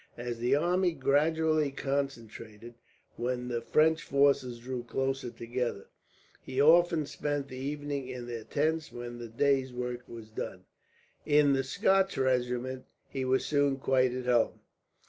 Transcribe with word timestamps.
As 0.17 0.39
the 0.39 0.55
army 0.55 0.93
gradually 0.93 1.69
concentrated, 1.69 2.73
when 3.17 3.49
the 3.49 3.61
French 3.61 4.01
forces 4.01 4.57
drew 4.57 4.81
closer 4.81 5.29
together, 5.29 5.85
he 6.41 6.59
often 6.59 7.05
spent 7.05 7.49
the 7.49 7.57
evening 7.57 8.07
in 8.07 8.25
their 8.25 8.43
tents 8.45 8.91
when 8.91 9.19
the 9.19 9.27
day's 9.29 9.71
work 9.71 10.01
was 10.09 10.31
done. 10.31 10.65
In 11.23 11.53
the 11.53 11.63
Scotch 11.63 12.17
regiment 12.17 12.85
he 13.09 13.23
was 13.23 13.45
soon 13.45 13.77
quite 13.77 14.11
at 14.11 14.25
home. 14.25 14.61